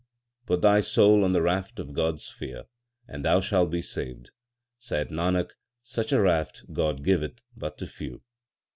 [0.47, 2.63] Put thy soul on the raft of God s fear,
[3.07, 4.31] and thou shalt be saved.
[4.79, 5.51] Saith Nanak,
[5.83, 8.23] such a raft God giveth but to few.